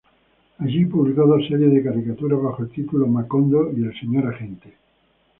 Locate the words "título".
2.71-3.05